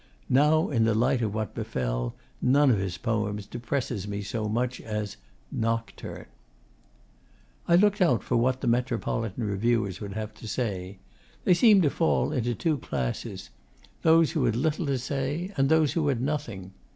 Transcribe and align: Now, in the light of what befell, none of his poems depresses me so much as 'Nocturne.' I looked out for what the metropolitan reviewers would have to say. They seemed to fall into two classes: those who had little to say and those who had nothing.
Now, 0.31 0.69
in 0.71 0.85
the 0.85 0.95
light 0.95 1.21
of 1.21 1.35
what 1.35 1.53
befell, 1.53 2.15
none 2.41 2.71
of 2.71 2.79
his 2.79 2.97
poems 2.97 3.45
depresses 3.45 4.07
me 4.07 4.23
so 4.23 4.49
much 4.49 4.81
as 4.81 5.17
'Nocturne.' 5.51 6.25
I 7.67 7.75
looked 7.75 8.01
out 8.01 8.23
for 8.23 8.35
what 8.35 8.61
the 8.61 8.67
metropolitan 8.67 9.43
reviewers 9.43 10.01
would 10.01 10.13
have 10.13 10.33
to 10.37 10.47
say. 10.47 10.97
They 11.43 11.53
seemed 11.53 11.83
to 11.83 11.91
fall 11.91 12.31
into 12.31 12.55
two 12.55 12.79
classes: 12.79 13.51
those 14.01 14.31
who 14.31 14.45
had 14.45 14.55
little 14.55 14.87
to 14.87 14.97
say 14.97 15.53
and 15.55 15.69
those 15.69 15.93
who 15.93 16.07
had 16.07 16.19
nothing. 16.19 16.71